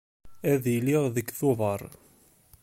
Ad 0.51 0.57
d-iliɣ 0.63 1.03
deg 1.15 1.27
Tubeṛ. 1.37 1.81